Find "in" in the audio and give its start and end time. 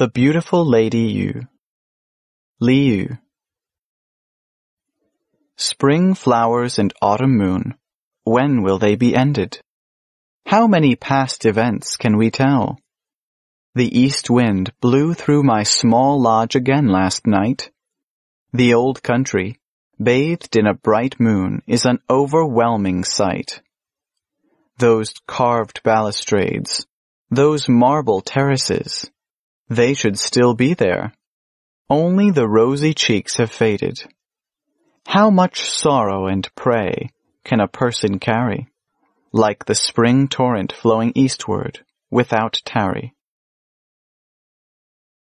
20.56-20.66